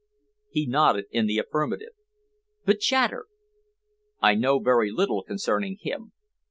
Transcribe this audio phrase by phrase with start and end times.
[0.49, 1.93] He nodded in the affirmative.
[2.65, 3.27] "But Chater?"
[4.19, 6.11] "I know very little concerning him.